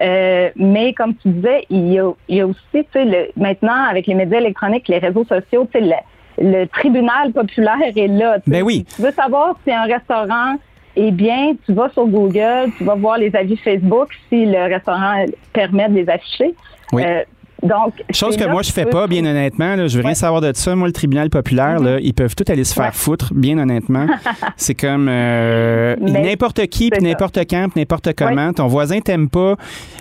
Euh, 0.00 0.50
mais 0.56 0.94
comme 0.94 1.14
tu 1.16 1.28
disais, 1.28 1.64
il 1.70 1.92
y 1.92 1.98
a, 1.98 2.46
aussi, 2.46 2.58
tu 2.72 2.84
sais, 2.92 3.32
maintenant 3.36 3.84
avec 3.88 4.06
les 4.06 4.14
médias 4.14 4.38
électroniques, 4.38 4.88
les 4.88 4.98
réseaux 4.98 5.24
sociaux, 5.24 5.68
tu 5.72 5.80
sais, 5.80 5.96
le, 6.38 6.66
tribunal 6.66 7.32
populaire 7.32 7.76
est 7.94 8.08
là. 8.08 8.38
Ben 8.46 8.62
oui. 8.62 8.84
Tu 8.96 9.02
veux 9.02 9.12
savoir 9.12 9.54
si 9.64 9.72
un 9.72 9.84
restaurant 9.84 10.56
eh 10.96 11.10
bien, 11.10 11.54
tu 11.64 11.72
vas 11.72 11.90
sur 11.90 12.06
Google, 12.06 12.70
tu 12.76 12.84
vas 12.84 12.94
voir 12.94 13.18
les 13.18 13.34
avis 13.34 13.56
Facebook 13.56 14.08
si 14.28 14.46
le 14.46 14.72
restaurant 14.72 15.24
permet 15.52 15.88
de 15.88 15.94
les 15.94 16.08
afficher. 16.08 16.54
Oui. 16.92 17.02
Euh, 17.04 17.22
donc, 17.62 18.02
Chose 18.10 18.36
que 18.36 18.44
moi, 18.44 18.62
je 18.62 18.72
fais 18.72 18.86
pas, 18.86 19.06
bien 19.06 19.24
honnêtement. 19.24 19.76
Là, 19.76 19.86
je 19.86 19.96
veux 19.96 20.04
rien 20.04 20.14
savoir 20.14 20.40
de 20.40 20.52
ça. 20.52 20.74
Moi, 20.74 20.88
le 20.88 20.92
tribunal 20.92 21.30
populaire, 21.30 21.78
là, 21.78 21.96
mm-hmm. 21.96 22.02
ils 22.02 22.12
peuvent 22.12 22.34
tout 22.34 22.44
aller 22.48 22.64
se 22.64 22.74
faire 22.74 22.92
foutre, 22.92 23.32
bien 23.32 23.56
honnêtement. 23.56 24.06
c'est 24.56 24.74
comme 24.74 25.08
euh, 25.08 25.94
n'importe 26.00 26.66
qui, 26.66 26.90
puis 26.90 27.02
n'importe 27.02 27.38
quand, 27.48 27.68
puis 27.70 27.80
n'importe 27.80 28.14
comment. 28.14 28.52
Ton 28.52 28.66
voisin 28.66 29.00
t'aime 29.00 29.28
pas, 29.28 29.54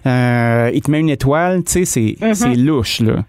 euh, 0.07 0.71
il 0.73 0.81
te 0.81 0.89
met 0.89 0.99
une 0.99 1.11
étoile. 1.11 1.63
Tu 1.63 1.85
sais, 1.85 1.85
c'est 1.85 2.15
mm-hmm. 2.19 2.65
louche, 2.65 2.99
là. 3.01 3.23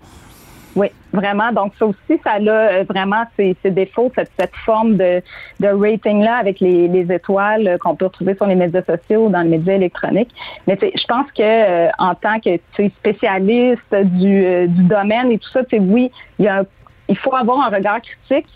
Oui, 0.74 0.88
vraiment. 1.12 1.52
Donc, 1.52 1.72
ça 1.78 1.86
aussi, 1.86 2.20
ça 2.24 2.32
a 2.32 2.40
euh, 2.40 2.84
vraiment 2.88 3.24
ses, 3.36 3.54
défauts, 3.64 4.10
cette, 4.14 4.56
forme 4.64 4.96
de, 4.96 5.22
rating-là 5.60 6.36
avec 6.36 6.60
les, 6.60 6.88
les 6.88 7.14
étoiles 7.14 7.68
euh, 7.68 7.78
qu'on 7.78 7.94
peut 7.94 8.06
retrouver 8.06 8.34
sur 8.34 8.46
les 8.46 8.54
médias 8.54 8.82
sociaux 8.82 9.26
ou 9.26 9.28
dans 9.28 9.42
les 9.42 9.50
médias 9.50 9.74
électroniques. 9.74 10.30
Mais 10.66 10.78
je 10.80 11.06
pense 11.06 11.30
que 11.32 11.42
euh, 11.42 11.90
en 11.98 12.14
tant 12.14 12.40
que 12.40 12.58
spécialiste 12.98 13.94
du, 13.94 14.68
du 14.68 14.82
domaine 14.84 15.30
et 15.30 15.38
tout 15.38 15.50
ça, 15.50 15.60
oui, 15.72 16.10
il, 16.38 16.46
y 16.46 16.48
a 16.48 16.64
il 17.08 17.18
faut 17.18 17.34
avoir 17.34 17.60
un 17.60 17.68
regard 17.68 18.00
critique, 18.00 18.46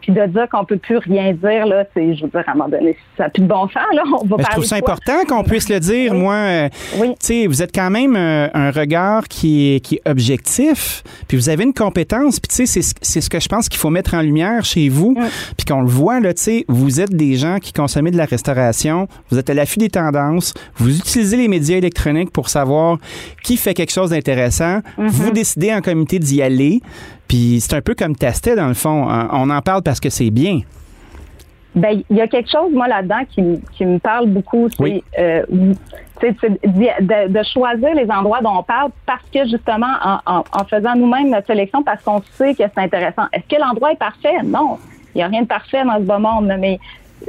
puis 0.00 0.12
de 0.12 0.26
dire 0.26 0.48
qu'on 0.50 0.64
peut 0.64 0.78
plus 0.78 0.98
rien 0.98 1.32
dire, 1.32 1.66
là, 1.66 1.84
c'est, 1.94 2.14
je 2.14 2.22
veux 2.22 2.30
dire, 2.30 2.42
à 2.46 2.50
un 2.50 2.54
moment 2.54 2.68
donné, 2.68 2.96
ça 3.16 3.24
n'a 3.24 3.30
plus 3.30 3.42
de 3.42 3.48
bon 3.48 3.68
sens, 3.68 3.82
là. 3.92 4.02
On 4.06 4.24
va 4.26 4.36
je 4.38 4.50
trouve 4.50 4.64
ça 4.64 4.76
important 4.76 5.24
qu'on 5.28 5.44
puisse 5.44 5.68
le 5.68 5.80
dire. 5.80 6.14
Moi, 6.14 6.34
euh, 6.34 6.68
tu 6.98 7.06
sais, 7.20 7.46
vous 7.46 7.62
êtes 7.62 7.74
quand 7.74 7.90
même 7.90 8.16
euh, 8.16 8.48
un 8.54 8.70
regard 8.70 9.28
qui 9.28 9.74
est, 9.74 9.80
qui 9.80 9.96
est 9.96 10.08
objectif, 10.08 11.02
puis 11.28 11.36
vous 11.36 11.48
avez 11.48 11.64
une 11.64 11.74
compétence, 11.74 12.40
puis 12.40 12.48
tu 12.48 12.66
sais, 12.66 12.82
c'est, 12.82 13.20
ce 13.20 13.30
que 13.30 13.40
je 13.40 13.48
pense 13.48 13.68
qu'il 13.68 13.78
faut 13.78 13.90
mettre 13.90 14.14
en 14.14 14.22
lumière 14.22 14.64
chez 14.64 14.88
vous, 14.88 15.14
puis 15.56 15.66
qu'on 15.66 15.82
le 15.82 15.88
voit, 15.88 16.20
là, 16.20 16.34
tu 16.34 16.42
sais, 16.42 16.64
vous 16.68 17.00
êtes 17.00 17.14
des 17.14 17.34
gens 17.34 17.58
qui 17.58 17.72
consomment 17.72 18.10
de 18.10 18.16
la 18.16 18.24
restauration, 18.24 19.06
vous 19.30 19.38
êtes 19.38 19.50
à 19.50 19.54
l'affût 19.54 19.78
des 19.78 19.90
tendances, 19.90 20.54
vous 20.76 20.96
utilisez 20.96 21.36
les 21.36 21.48
médias 21.48 21.76
électroniques 21.76 22.30
pour 22.30 22.48
savoir 22.48 22.98
qui 23.42 23.56
fait 23.56 23.74
quelque 23.74 23.92
chose 23.92 24.10
d'intéressant, 24.10 24.78
mm-hmm. 24.78 25.08
vous 25.08 25.30
décidez 25.30 25.72
en 25.72 25.80
comité 25.80 26.18
d'y 26.18 26.42
aller, 26.42 26.80
puis 27.30 27.60
c'est 27.60 27.76
un 27.76 27.80
peu 27.80 27.94
comme 27.94 28.16
tester, 28.16 28.56
dans 28.56 28.66
le 28.66 28.74
fond. 28.74 29.08
Hein. 29.08 29.28
On 29.30 29.50
en 29.50 29.62
parle 29.62 29.84
parce 29.84 30.00
que 30.00 30.10
c'est 30.10 30.30
bien. 30.30 30.62
Ben, 31.76 32.02
il 32.10 32.16
y 32.16 32.20
a 32.20 32.26
quelque 32.26 32.50
chose, 32.50 32.72
moi, 32.72 32.88
là-dedans, 32.88 33.20
qui, 33.30 33.84
me 33.86 33.98
parle 33.98 34.26
beaucoup. 34.26 34.68
C'est 34.68 35.04
euh, 35.16 35.44
de, 36.20 37.42
choisir 37.44 37.94
les 37.94 38.10
endroits 38.10 38.40
dont 38.42 38.58
on 38.58 38.62
parle 38.64 38.90
parce 39.06 39.22
que, 39.32 39.46
justement, 39.46 39.92
en, 40.26 40.64
faisant 40.68 40.96
nous-mêmes 40.96 41.30
notre 41.30 41.46
sélection, 41.46 41.84
parce 41.84 42.02
qu'on 42.02 42.20
sait 42.32 42.52
que 42.56 42.64
c'est 42.64 42.78
intéressant. 42.82 43.26
Est-ce 43.32 43.46
que 43.46 43.62
l'endroit 43.62 43.92
est 43.92 43.98
parfait? 43.98 44.42
Non. 44.42 44.78
Il 45.14 45.18
n'y 45.18 45.22
a 45.22 45.28
rien 45.28 45.42
de 45.42 45.46
parfait 45.46 45.84
dans 45.84 45.98
ce 45.98 46.02
beau 46.02 46.18
monde, 46.18 46.52
mais 46.58 46.80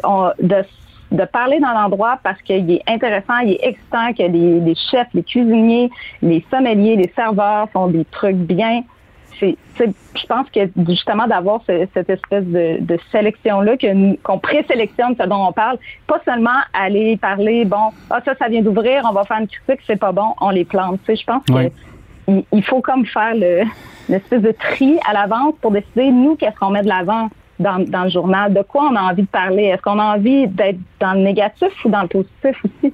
de, 0.02 1.26
parler 1.26 1.60
dans 1.60 1.74
l'endroit 1.74 2.18
parce 2.24 2.42
qu'il 2.42 2.72
est 2.72 2.82
intéressant, 2.88 3.38
il 3.44 3.52
est 3.52 3.68
excitant, 3.68 4.14
que 4.14 4.24
les 4.24 4.76
chefs, 4.90 5.10
les 5.14 5.22
cuisiniers, 5.22 5.92
les 6.24 6.44
sommeliers, 6.50 6.96
les 6.96 7.12
serveurs 7.16 7.70
font 7.70 7.86
des 7.86 8.06
trucs 8.06 8.38
bien 8.38 8.82
je 9.40 10.26
pense 10.28 10.50
que 10.50 10.60
justement 10.88 11.28
d'avoir 11.28 11.62
cette 11.66 12.10
espèce 12.10 12.46
de, 12.46 13.00
sélection-là, 13.12 13.74
qu'on 14.24 14.40
présélectionne 14.40 15.16
ce 15.20 15.28
dont 15.28 15.48
on 15.48 15.52
parle, 15.52 15.78
pas 16.08 16.22
seulement 16.26 16.60
aller 16.74 17.18
parler, 17.18 17.66
bon, 17.66 17.92
ah, 18.10 18.20
ça, 18.24 18.34
ça 18.36 18.48
vient 18.48 18.62
d'ouvrir, 18.62 19.04
on 19.10 19.14
va 19.14 19.24
faire 19.24 19.40
une 19.40 19.48
critique, 19.48 19.84
c'est 19.88 20.00
pas 20.00 20.12
bon, 20.12 20.34
on 20.40 20.50
les 20.50 20.66
plante. 20.66 21.00
Tu 21.06 21.16
sais, 21.16 21.22
je 21.22 21.26
pense 21.26 21.44
qu'il 21.46 22.44
il 22.52 22.64
faut 22.64 22.82
comme 22.82 23.06
faire 23.06 23.34
le, 23.36 23.64
l'espèce 24.10 24.42
de 24.42 24.52
tri 24.52 25.00
à 25.08 25.14
l'avance 25.14 25.56
pour 25.62 25.72
décider, 25.72 26.12
nous, 26.12 26.36
qu'est-ce 26.36 26.58
qu'on 26.58 26.70
met 26.70 26.84
de 26.84 26.88
l'avant 26.88 27.30
dans, 27.60 27.80
dans 27.80 28.04
le 28.04 28.10
journal, 28.10 28.54
de 28.54 28.62
quoi 28.62 28.90
on 28.92 28.96
a 28.96 29.02
envie 29.02 29.24
de 29.24 29.28
parler. 29.28 29.66
Est-ce 29.66 29.82
qu'on 29.82 30.00
a 30.00 30.16
envie 30.16 30.48
d'être 30.48 30.80
dans 31.00 31.14
le 31.14 31.22
négatif 31.22 31.70
ou 31.86 31.90
dans 31.90 32.02
le 32.02 32.08
positif 32.08 32.58
aussi? 32.66 32.94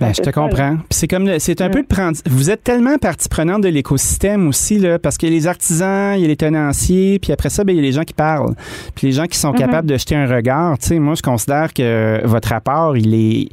Ben, 0.00 0.12
je 0.14 0.20
te 0.20 0.30
comprends. 0.30 0.76
c'est 0.90 1.08
comme 1.08 1.38
c'est 1.38 1.60
un 1.62 1.70
peu 1.70 1.82
de 1.82 1.86
prendre. 1.86 2.18
Vous 2.26 2.50
êtes 2.50 2.62
tellement 2.62 2.98
partie 2.98 3.28
prenante 3.28 3.62
de 3.62 3.68
l'écosystème 3.68 4.46
aussi 4.48 4.78
là, 4.78 4.98
parce 4.98 5.16
que 5.16 5.26
les 5.26 5.46
artisans, 5.46 6.14
il 6.16 6.22
y 6.22 6.24
a 6.24 6.28
les 6.28 6.36
tenanciers, 6.36 7.18
puis 7.18 7.32
après 7.32 7.48
ça, 7.48 7.64
ben, 7.64 7.72
il 7.72 7.76
y 7.76 7.78
a 7.78 7.82
les 7.82 7.92
gens 7.92 8.04
qui 8.04 8.12
parlent, 8.12 8.54
puis 8.94 9.06
les 9.06 9.12
gens 9.12 9.26
qui 9.26 9.38
sont 9.38 9.52
mm-hmm. 9.52 9.58
capables 9.58 9.88
de 9.88 9.96
jeter 9.96 10.14
un 10.14 10.26
regard. 10.26 10.78
Tu 10.78 10.88
sais, 10.88 10.98
moi, 10.98 11.14
je 11.14 11.22
considère 11.22 11.72
que 11.72 12.20
votre 12.24 12.48
rapport, 12.48 12.96
il 12.96 13.14
est, 13.14 13.48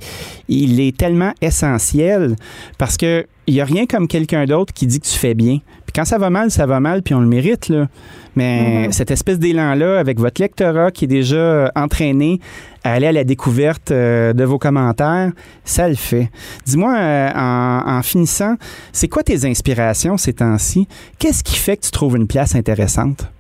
il 0.50 0.82
est 0.82 0.96
tellement 0.98 1.34
essentiel 1.42 2.36
parce 2.78 2.98
que 2.98 3.26
il 3.48 3.54
y 3.56 3.62
a 3.62 3.66
rien 3.66 3.86
comme 3.86 4.08
quelqu'un 4.08 4.46
d'autre 4.46 4.74
qui 4.74 4.88
dit 4.88 5.00
que 5.00 5.06
tu 5.06 5.18
fais 5.18 5.34
bien. 5.34 5.60
Quand 5.96 6.06
ça 6.06 6.18
va 6.18 6.30
mal, 6.30 6.50
ça 6.50 6.66
va 6.66 6.80
mal, 6.80 7.04
puis 7.04 7.14
on 7.14 7.20
le 7.20 7.28
mérite 7.28 7.70
là. 7.70 7.88
Mais 8.36 8.88
mm-hmm. 8.88 8.92
cette 8.94 9.12
espèce 9.12 9.38
d'élan-là, 9.38 10.00
avec 10.00 10.20
votre 10.20 10.42
lectorat 10.42 10.90
qui 10.90 11.06
est 11.06 11.08
déjà 11.08 11.72
entraîné 11.76 12.40
à 12.84 12.94
aller 12.94 13.08
à 13.08 13.12
la 13.12 13.24
découverte 13.24 13.92
euh, 13.92 14.34
de 14.34 14.44
vos 14.44 14.58
commentaires, 14.58 15.32
ça 15.64 15.88
le 15.88 15.96
fait. 15.96 16.30
Dis-moi, 16.66 16.96
euh, 16.96 17.30
en, 17.36 18.02
finissant, 18.02 18.56
c'est 18.92 19.08
quoi 19.08 19.24
tes 19.24 19.46
inspirations 19.46 20.18
ces 20.18 20.34
temps-ci? 20.34 20.88
Qu'est-ce 21.20 21.44
qui 21.44 21.58
fait 21.58 21.78
que 21.78 21.84
tu 21.84 21.92
trouves 21.92 22.18
une 22.18 22.28
place 22.28 22.56
intéressante? 22.56 23.32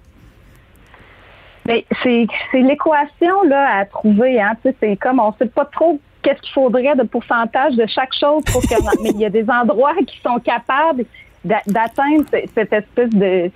Bien, 1.65 1.79
c'est, 2.03 2.27
l'équation 2.53 3.43
là, 3.47 3.79
à 3.79 3.85
trouver. 3.85 4.39
Hein. 4.39 4.53
c'est 4.79 4.97
comme 4.97 5.19
on 5.19 5.29
ne 5.29 5.35
sait 5.39 5.51
pas 5.51 5.65
trop 5.65 5.99
qu'est-ce 6.21 6.41
qu'il 6.41 6.53
faudrait 6.53 6.95
de 6.95 7.03
pourcentage 7.03 7.75
de 7.75 7.85
chaque 7.87 8.13
chose 8.17 8.43
pour 8.51 8.61
que 8.61 8.75
mais 9.03 9.09
il 9.11 9.19
y 9.19 9.25
a 9.25 9.29
des 9.29 9.45
endroits 9.49 9.93
qui 10.07 10.19
sont 10.21 10.39
capables 10.39 11.05
d'atteindre 11.43 12.25
cette 12.55 12.73
espèce 12.73 13.09
de 13.09 13.51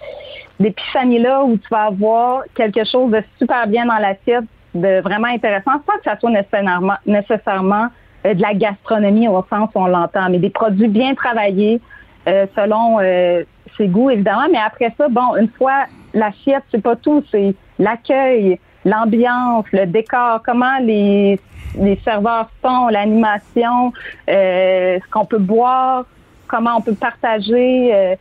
d'épiphanie-là 0.59 1.43
où 1.43 1.57
tu 1.57 1.67
vas 1.69 1.85
avoir 1.85 2.43
quelque 2.55 2.83
chose 2.83 3.11
de 3.11 3.21
super 3.37 3.67
bien 3.67 3.85
dans 3.85 3.97
l'assiette, 3.97 4.45
de 4.73 5.01
vraiment 5.01 5.27
intéressant, 5.27 5.73
sans 5.85 5.97
que 5.97 6.03
ça 6.03 6.19
soit 6.19 6.31
nécessairement, 6.31 6.95
nécessairement 7.05 7.87
euh, 8.25 8.33
de 8.33 8.41
la 8.41 8.53
gastronomie 8.53 9.27
au 9.27 9.45
sens 9.49 9.69
où 9.75 9.79
on 9.79 9.87
l'entend, 9.87 10.29
mais 10.29 10.39
des 10.39 10.49
produits 10.49 10.87
bien 10.87 11.15
travaillés 11.15 11.79
euh, 12.27 12.45
selon 12.55 12.99
euh, 12.99 13.43
ses 13.77 13.87
goûts, 13.87 14.09
évidemment. 14.09 14.47
Mais 14.51 14.59
après 14.59 14.93
ça, 14.97 15.07
bon, 15.09 15.35
une 15.39 15.49
fois 15.49 15.85
l'assiette, 16.13 16.63
c'est 16.71 16.81
pas 16.81 16.95
tout, 16.95 17.23
c'est 17.31 17.55
l'accueil, 17.79 18.59
l'ambiance, 18.85 19.65
le 19.71 19.85
décor, 19.85 20.41
comment 20.43 20.79
les, 20.81 21.39
les 21.79 21.99
serveurs 22.03 22.49
sont, 22.63 22.87
l'animation, 22.87 23.93
ce 24.27 25.09
qu'on 25.11 25.25
peut 25.25 25.37
boire, 25.37 26.05
comment 26.47 26.77
on 26.77 26.81
peut 26.81 26.95
partager 26.95 27.93
euh, 27.93 28.15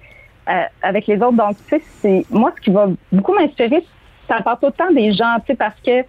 avec 0.82 1.06
les 1.06 1.16
autres. 1.16 1.32
Donc, 1.32 1.56
tu 1.68 1.80
sais, 2.00 2.24
moi 2.30 2.52
ce 2.56 2.60
qui 2.62 2.70
va 2.70 2.86
beaucoup 3.12 3.34
m'inspirer, 3.34 3.84
ça 4.28 4.40
part 4.42 4.58
autant 4.62 4.90
des 4.92 5.12
gens, 5.12 5.36
tu 5.40 5.46
sais, 5.48 5.54
parce 5.54 5.78
que 5.80 6.04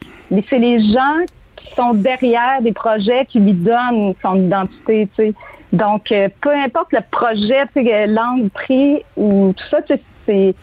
c'est 0.50 0.60
les 0.60 0.80
gens 0.92 1.26
qui 1.56 1.74
sont 1.76 1.94
derrière 1.94 2.62
des 2.62 2.74
projets 2.74 3.26
qui 3.26 3.40
lui 3.40 3.54
donnent 3.54 4.14
son 4.22 4.36
identité, 4.36 5.08
tu 5.16 5.24
sais. 5.24 5.34
Donc, 5.74 6.12
euh, 6.12 6.30
peu 6.42 6.52
importe 6.52 6.94
le 6.94 7.02
projet, 7.12 7.66
tu 7.76 7.84
sais, 7.84 8.08
l'angle, 8.08 8.50
prix 8.50 9.04
ou 9.16 9.54
tout 9.56 9.66
ça, 9.70 9.82
tu 9.82 9.96
sais, 9.96 10.02
c'est 10.26 10.56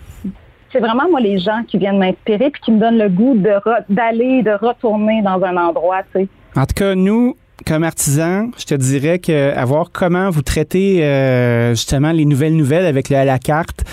c'est 0.72 0.80
vraiment 0.80 1.08
moi 1.08 1.20
les 1.20 1.38
gens 1.38 1.62
qui 1.68 1.78
viennent 1.78 1.98
m'inspirer 1.98 2.50
puis 2.50 2.60
qui 2.60 2.72
me 2.72 2.80
donnent 2.80 2.98
le 2.98 3.08
goût 3.08 3.34
de 3.36 3.52
d'aller 3.88 4.42
de 4.42 4.50
retourner 4.50 5.22
dans 5.22 5.42
un 5.42 5.56
endroit, 5.56 6.02
tu 6.12 6.22
sais. 6.22 6.28
En 6.56 6.66
tout 6.66 6.74
cas, 6.74 6.94
nous, 6.94 7.36
comme 7.64 7.82
artisan, 7.84 8.50
je 8.58 8.64
te 8.64 8.74
dirais 8.74 9.18
que 9.18 9.52
à 9.54 9.64
voir 9.64 9.90
comment 9.92 10.30
vous 10.30 10.42
traitez 10.42 11.04
euh, 11.04 11.70
justement 11.70 12.12
les 12.12 12.24
nouvelles 12.24 12.56
nouvelles 12.56 12.86
avec 12.86 13.08
le 13.08 13.16
à 13.16 13.24
la 13.24 13.38
carte, 13.38 13.84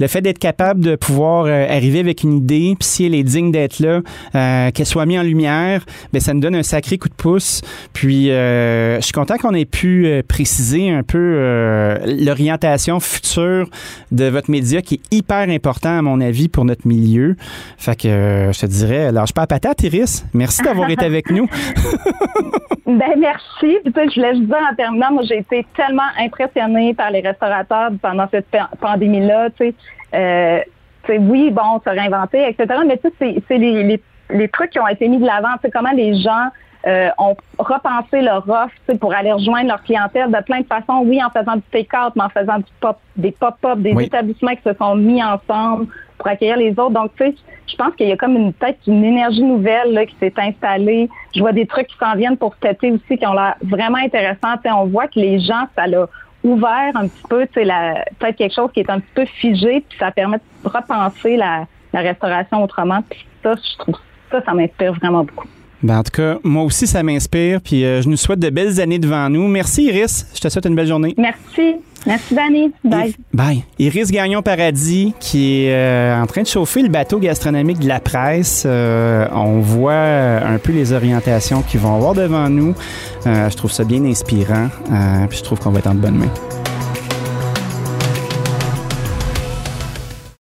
le 0.00 0.06
fait 0.06 0.20
d'être 0.20 0.38
capable 0.38 0.80
de 0.80 0.96
pouvoir 0.96 1.46
euh, 1.46 1.66
arriver 1.68 2.00
avec 2.00 2.22
une 2.22 2.34
idée, 2.34 2.74
puis 2.78 2.88
si 2.88 3.06
elle 3.06 3.14
est 3.14 3.22
digne 3.22 3.50
d'être 3.50 3.80
là, 3.80 4.00
euh, 4.34 4.70
qu'elle 4.70 4.86
soit 4.86 5.06
mise 5.06 5.18
en 5.18 5.22
lumière, 5.22 5.84
ben 6.12 6.20
ça 6.20 6.34
nous 6.34 6.40
donne 6.40 6.54
un 6.54 6.62
sacré 6.62 6.98
coup 6.98 7.08
de 7.08 7.14
pouce. 7.14 7.62
Puis 7.92 8.30
euh, 8.30 8.96
je 8.96 9.04
suis 9.04 9.12
content 9.12 9.36
qu'on 9.36 9.54
ait 9.54 9.64
pu 9.64 10.22
préciser 10.28 10.90
un 10.90 11.02
peu 11.02 11.98
l'orientation 12.06 13.00
future 13.00 13.68
de 14.12 14.26
votre 14.26 14.50
média 14.50 14.82
qui 14.82 14.96
est 14.96 15.14
hyper 15.14 15.48
important 15.48 15.98
à 15.98 16.02
mon 16.02 16.20
avis 16.20 16.48
pour 16.48 16.64
notre 16.64 16.86
milieu. 16.86 17.36
Fait 17.76 17.96
que 17.96 18.50
je 18.52 18.60
te 18.60 18.66
dirais, 18.66 19.12
lâche 19.12 19.32
pas 19.32 19.42
à 19.42 19.46
patate, 19.46 19.82
Iris. 19.82 20.24
Merci 20.34 20.62
d'avoir 20.62 20.90
été 20.90 21.04
avec 21.04 21.30
nous. 21.30 21.48
ben 22.86 23.14
merci. 23.18 23.78
Puis, 23.84 23.92
je 23.94 24.20
voulais 24.20 24.34
juste 24.34 24.46
dire 24.46 24.56
en 24.70 24.74
terminant, 24.74 25.12
moi 25.12 25.22
j'ai 25.28 25.38
été 25.38 25.66
tellement 25.76 26.02
impressionnée 26.18 26.94
par 26.94 27.10
les 27.10 27.20
restaurateurs 27.20 27.90
pendant 28.00 28.26
cette 28.30 28.46
pandémie-là. 28.80 29.50
Tu 29.50 29.68
sais, 29.68 29.74
euh, 30.14 30.60
oui, 31.08 31.50
bon, 31.50 31.80
se 31.84 31.90
réinventer, 31.90 32.48
etc. 32.48 32.80
Mais 32.86 32.98
tu 32.98 33.10
sais, 33.18 33.42
c'est 33.48 33.58
les, 33.58 33.82
les, 33.82 34.02
les, 34.30 34.48
trucs 34.48 34.70
qui 34.70 34.80
ont 34.80 34.88
été 34.88 35.08
mis 35.08 35.18
de 35.18 35.26
l'avant. 35.26 35.48
C'est 35.62 35.70
comment 35.70 35.92
les 35.92 36.20
gens 36.20 36.48
euh, 36.86 37.08
ont 37.18 37.36
repensé 37.58 38.20
leur 38.20 38.48
offre 38.48 38.98
pour 39.00 39.14
aller 39.14 39.32
rejoindre 39.32 39.68
leur 39.68 39.82
clientèle 39.82 40.30
de 40.30 40.42
plein 40.42 40.60
de 40.60 40.66
façons. 40.66 41.02
Oui, 41.04 41.20
en 41.22 41.30
faisant 41.30 41.56
du 41.56 41.62
take-out, 41.72 42.12
mais 42.14 42.24
en 42.24 42.28
faisant 42.28 42.58
du 42.58 42.72
pop, 42.80 42.98
des 43.16 43.32
pop-up, 43.32 43.78
des 43.78 43.94
établissements 44.02 44.54
qui 44.54 44.62
se 44.62 44.74
sont 44.74 44.94
mis 44.96 45.22
ensemble 45.22 45.86
pour 46.18 46.28
accueillir 46.28 46.56
les 46.56 46.70
autres. 46.72 46.90
Donc, 46.90 47.12
tu 47.16 47.24
sais, 47.24 47.34
je 47.66 47.76
pense 47.76 47.94
qu'il 47.94 48.08
y 48.08 48.12
a 48.12 48.16
comme 48.16 48.36
une 48.36 48.52
peut-être 48.52 48.78
une 48.86 49.04
énergie 49.04 49.42
nouvelle 49.42 49.92
là, 49.92 50.06
qui 50.06 50.14
s'est 50.20 50.32
installée. 50.36 51.08
Je 51.34 51.40
vois 51.40 51.52
des 51.52 51.66
trucs 51.66 51.88
qui 51.88 51.96
s'en 51.98 52.14
viennent 52.14 52.36
pour 52.36 52.54
cet 52.62 52.76
été 52.76 52.92
aussi 52.92 53.18
qui 53.18 53.26
ont 53.26 53.34
l'air 53.34 53.56
vraiment 53.62 53.98
intéressants. 53.98 54.54
on 54.64 54.86
voit 54.86 55.06
que 55.06 55.18
les 55.18 55.40
gens, 55.40 55.64
ça 55.76 55.86
l'a 55.86 56.06
ouvert 56.44 56.92
un 56.94 57.08
petit 57.08 57.22
peu, 57.28 57.46
peut-être 57.46 58.36
quelque 58.36 58.54
chose 58.54 58.70
qui 58.72 58.80
est 58.80 58.90
un 58.90 59.00
petit 59.00 59.12
peu 59.14 59.24
figé, 59.24 59.84
puis 59.88 59.98
ça 59.98 60.10
permet 60.10 60.38
de 60.38 60.68
repenser 60.68 61.36
la, 61.36 61.66
restauration 61.92 62.62
autrement. 62.62 63.02
Puis 63.08 63.26
ça, 63.42 63.54
je 63.56 63.78
trouve 63.78 63.96
ça, 64.30 64.42
ça 64.44 64.54
m'inspire 64.54 64.92
vraiment 64.94 65.24
beaucoup. 65.24 65.48
Ben 65.82 65.98
en 65.98 66.02
tout 66.02 66.10
cas, 66.10 66.38
moi 66.42 66.64
aussi, 66.64 66.86
ça 66.86 67.02
m'inspire. 67.02 67.60
Puis 67.60 67.84
euh, 67.84 68.02
je 68.02 68.08
nous 68.08 68.16
souhaite 68.16 68.40
de 68.40 68.50
belles 68.50 68.80
années 68.80 68.98
devant 68.98 69.28
nous. 69.28 69.46
Merci, 69.46 69.84
Iris. 69.84 70.26
Je 70.34 70.40
te 70.40 70.48
souhaite 70.48 70.66
une 70.66 70.74
belle 70.74 70.88
journée. 70.88 71.14
Merci. 71.16 71.76
Merci, 72.06 72.34
Danny. 72.34 72.72
Bye. 72.84 73.14
bye. 73.32 73.64
Iris 73.78 74.10
Gagnon-Paradis, 74.10 75.14
qui 75.18 75.64
est 75.64 75.74
euh, 75.74 76.20
en 76.20 76.26
train 76.26 76.42
de 76.42 76.46
chauffer 76.46 76.82
le 76.82 76.88
bateau 76.88 77.18
gastronomique 77.18 77.80
de 77.80 77.88
la 77.88 78.00
presse. 78.00 78.64
Euh, 78.66 79.26
on 79.32 79.60
voit 79.60 79.94
un 79.94 80.58
peu 80.58 80.72
les 80.72 80.92
orientations 80.92 81.62
qu'ils 81.62 81.80
vont 81.80 81.94
avoir 81.96 82.14
devant 82.14 82.48
nous. 82.48 82.74
je 83.24 83.56
trouve 83.56 83.72
ça 83.72 83.84
bien 83.84 84.04
inspirant. 84.04 84.68
puis 85.28 85.38
je 85.38 85.42
trouve 85.42 85.58
qu'on 85.58 85.70
va 85.70 85.80
être 85.80 85.88
en 85.88 85.94
de 85.94 86.00
bonnes 86.00 86.18
mains. 86.18 86.77